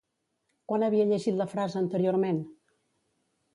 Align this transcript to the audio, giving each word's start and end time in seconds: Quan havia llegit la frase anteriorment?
Quan 0.71 0.85
havia 0.87 1.05
llegit 1.09 1.37
la 1.43 1.47
frase 1.53 1.79
anteriorment? 1.83 2.43